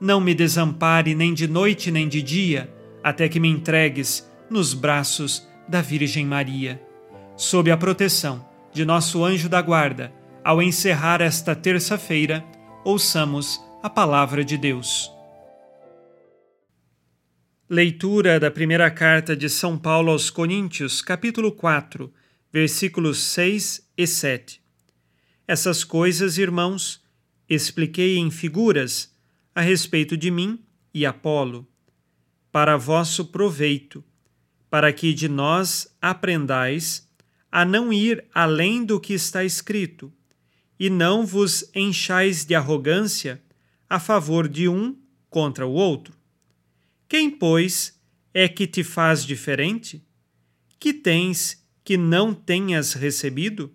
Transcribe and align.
não 0.00 0.20
me 0.20 0.34
desampare 0.34 1.14
nem 1.14 1.32
de 1.32 1.46
noite 1.46 1.90
nem 1.90 2.08
de 2.08 2.22
dia, 2.22 2.72
até 3.02 3.28
que 3.28 3.40
me 3.40 3.48
entregues 3.48 4.28
nos 4.50 4.74
braços 4.74 5.46
da 5.68 5.80
Virgem 5.80 6.26
Maria. 6.26 6.80
Sob 7.36 7.70
a 7.70 7.76
proteção 7.76 8.46
de 8.72 8.84
nosso 8.84 9.24
anjo 9.24 9.48
da 9.48 9.62
guarda, 9.62 10.12
ao 10.42 10.60
encerrar 10.60 11.20
esta 11.20 11.54
terça-feira, 11.54 12.44
ouçamos 12.84 13.60
a 13.82 13.88
palavra 13.88 14.44
de 14.44 14.56
Deus. 14.56 15.10
Leitura 17.68 18.38
da 18.38 18.50
primeira 18.50 18.90
carta 18.90 19.34
de 19.34 19.48
São 19.48 19.78
Paulo 19.78 20.12
aos 20.12 20.28
Coríntios, 20.28 21.00
capítulo 21.00 21.50
4, 21.50 22.12
versículos 22.52 23.18
6 23.22 23.90
e 23.96 24.06
7. 24.06 24.60
Essas 25.48 25.82
coisas, 25.82 26.36
irmãos, 26.36 27.02
expliquei 27.48 28.18
em 28.18 28.30
figuras 28.30 29.13
a 29.54 29.60
respeito 29.60 30.16
de 30.16 30.30
mim 30.30 30.64
e 30.92 31.06
Apolo, 31.06 31.68
para 32.50 32.76
vosso 32.76 33.26
proveito, 33.26 34.04
para 34.68 34.92
que 34.92 35.14
de 35.14 35.28
nós 35.28 35.94
aprendais 36.00 37.08
a 37.50 37.64
não 37.64 37.92
ir 37.92 38.24
além 38.34 38.84
do 38.84 38.98
que 38.98 39.12
está 39.12 39.44
escrito 39.44 40.12
e 40.78 40.90
não 40.90 41.24
vos 41.24 41.70
enchais 41.74 42.44
de 42.44 42.54
arrogância 42.54 43.40
a 43.88 44.00
favor 44.00 44.48
de 44.48 44.68
um 44.68 44.96
contra 45.30 45.66
o 45.66 45.72
outro. 45.72 46.16
Quem, 47.08 47.30
pois, 47.30 48.00
é 48.32 48.48
que 48.48 48.66
te 48.66 48.82
faz 48.82 49.24
diferente? 49.24 50.04
Que 50.80 50.92
tens 50.92 51.64
que 51.84 51.96
não 51.96 52.34
tenhas 52.34 52.94
recebido? 52.94 53.72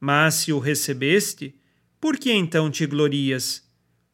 Mas 0.00 0.36
se 0.36 0.52
o 0.52 0.58
recebeste, 0.58 1.54
por 2.00 2.16
que 2.16 2.32
então 2.32 2.70
te 2.70 2.86
glorias, 2.86 3.65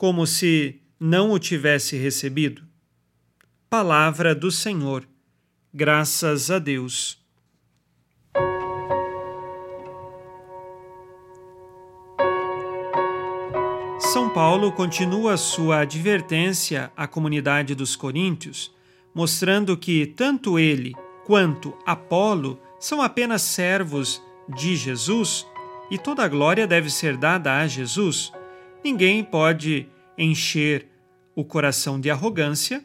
como 0.02 0.26
se 0.26 0.80
não 0.98 1.30
o 1.30 1.38
tivesse 1.38 1.96
recebido? 1.96 2.64
Palavra 3.70 4.34
do 4.34 4.50
Senhor. 4.50 5.06
Graças 5.72 6.50
a 6.50 6.58
Deus. 6.58 7.24
São 14.00 14.28
Paulo 14.30 14.72
continua 14.72 15.36
sua 15.36 15.82
advertência 15.82 16.90
à 16.96 17.06
comunidade 17.06 17.72
dos 17.72 17.94
coríntios, 17.94 18.74
mostrando 19.14 19.76
que 19.76 20.04
tanto 20.04 20.58
ele 20.58 20.96
quanto 21.24 21.78
Apolo 21.86 22.58
são 22.80 23.00
apenas 23.00 23.42
servos 23.42 24.20
de 24.48 24.74
Jesus 24.74 25.46
e 25.92 25.96
toda 25.96 26.24
a 26.24 26.28
glória 26.28 26.66
deve 26.66 26.90
ser 26.90 27.16
dada 27.16 27.56
a 27.60 27.68
Jesus. 27.68 28.32
Ninguém 28.84 29.22
pode 29.22 29.88
encher 30.16 30.88
o 31.34 31.44
coração 31.44 32.00
de 32.00 32.10
arrogância 32.10 32.84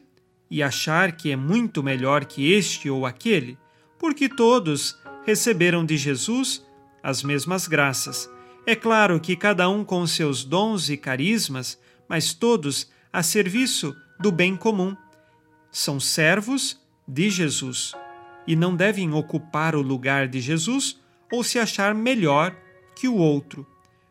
e 0.50 0.64
achar 0.64 1.12
que 1.12 1.32
é 1.32 1.36
muito 1.36 1.84
melhor 1.84 2.26
que 2.26 2.52
este 2.54 2.90
ou 2.90 3.06
aquele, 3.06 3.58
porque 4.00 4.30
todos 4.30 4.98
receberam 5.26 5.86
de 5.86 5.98
Jesus 5.98 6.66
as 7.04 7.24
mesmas 7.24 7.68
graças 7.68 8.30
é 8.68 8.76
claro 8.76 9.18
que 9.18 9.34
cada 9.38 9.70
um 9.70 9.82
com 9.82 10.06
seus 10.06 10.44
dons 10.44 10.90
e 10.90 10.98
carismas, 10.98 11.80
mas 12.06 12.34
todos 12.34 12.92
a 13.14 13.24
serviço 13.24 13.96
do 14.20 14.30
bem 14.30 14.58
comum. 14.58 14.94
São 15.72 16.02
servos 16.02 16.78
de 17.08 17.30
Jesus 17.30 17.94
e 18.46 18.58
não 18.58 18.76
devem 18.76 19.14
ocupar 19.14 19.74
o 19.74 19.82
lugar 19.82 20.28
de 20.28 20.42
Jesus 20.42 21.00
ou 21.32 21.46
se 21.46 21.58
achar 21.58 21.96
melhor 21.96 22.54
que 22.94 23.08
o 23.08 23.16
outro. 23.16 23.66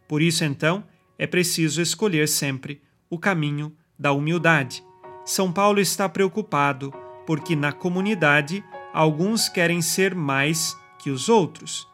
Por 0.09 0.23
isso, 0.23 0.43
então, 0.43 0.83
é 1.19 1.27
preciso 1.27 1.81
escolher 1.81 2.28
sempre 2.28 2.82
o 3.09 3.19
caminho 3.19 3.75
da 3.99 4.12
humildade. 4.12 4.84
São 5.25 5.53
Paulo 5.53 5.81
está 5.81 6.09
preocupado 6.09 6.93
porque 7.27 7.56
na 7.56 7.72
comunidade 7.72 8.65
alguns 8.93 9.49
querem 9.49 9.82
ser 9.82 10.15
mais 10.15 10.76
que 10.99 11.10
os 11.10 11.28
outros 11.28 11.88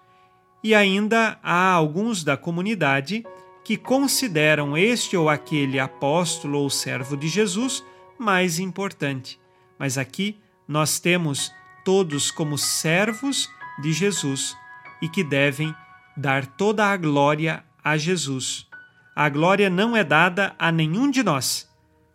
e 0.62 0.74
ainda 0.74 1.38
há 1.42 1.72
alguns 1.72 2.22
da 2.22 2.36
comunidade 2.36 3.24
que 3.64 3.76
consideram 3.76 4.76
este 4.76 5.16
ou 5.16 5.28
aquele 5.28 5.78
apóstolo 5.78 6.58
ou 6.58 6.70
servo 6.70 7.16
de 7.16 7.28
Jesus 7.28 7.84
mais 8.18 8.58
importante. 8.58 9.40
Mas 9.78 9.98
aqui 9.98 10.38
nós 10.66 11.00
temos 11.00 11.52
todos 11.84 12.30
como 12.30 12.56
servos 12.56 13.50
de 13.80 13.92
Jesus 13.92 14.56
e 15.00 15.08
que 15.08 15.24
devem 15.24 15.74
dar 16.16 16.46
toda 16.46 16.86
a 16.86 16.96
glória 16.96 17.64
a 17.82 17.96
Jesus. 17.96 18.68
A 19.14 19.28
glória 19.28 19.68
não 19.68 19.94
é 19.94 20.02
dada 20.02 20.54
a 20.58 20.72
nenhum 20.72 21.10
de 21.10 21.22
nós, 21.22 21.68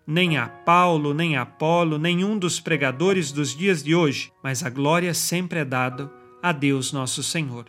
nem 0.05 0.35
a 0.35 0.47
Paulo, 0.47 1.13
nem 1.13 1.37
a 1.37 1.43
Apolo, 1.43 1.99
nenhum 1.99 2.39
dos 2.39 2.59
pregadores 2.59 3.31
dos 3.31 3.55
dias 3.55 3.83
de 3.83 3.93
hoje, 3.93 4.31
mas 4.43 4.63
a 4.63 4.69
glória 4.71 5.13
sempre 5.13 5.59
é 5.59 5.65
dada 5.65 6.11
a 6.41 6.51
Deus 6.51 6.91
nosso 6.91 7.21
Senhor. 7.21 7.67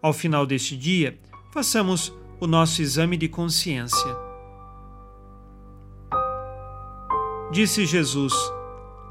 Ao 0.00 0.14
final 0.14 0.46
deste 0.46 0.78
dia, 0.78 1.18
façamos 1.52 2.10
o 2.40 2.46
nosso 2.46 2.80
exame 2.80 3.18
de 3.18 3.28
consciência. 3.28 4.16
Disse 7.52 7.84
Jesus: 7.84 8.32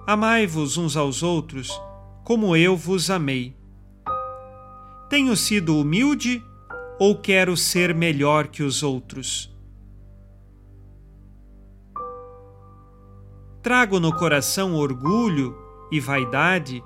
Amai-vos 0.08 0.78
uns 0.78 0.98
aos 0.98 1.22
outros, 1.22 1.70
como 2.24 2.56
eu 2.58 2.76
vos 2.76 3.12
amei. 3.12 3.56
Tenho 5.10 5.38
sido 5.38 5.78
humilde 5.78 6.44
ou 7.00 7.16
quero 7.18 7.58
ser 7.58 7.94
melhor 7.94 8.48
que 8.48 8.64
os 8.64 8.84
outros? 8.84 9.54
Trago 13.62 14.00
no 14.00 14.14
coração 14.14 14.76
orgulho 14.76 15.56
e 15.90 16.00
vaidade 16.00 16.84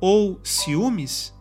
ou 0.00 0.38
ciúmes? 0.44 1.34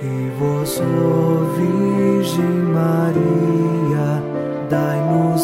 E 0.00 0.30
vós, 0.38 0.80
Virgem 1.56 2.62
Maria, 2.72 3.35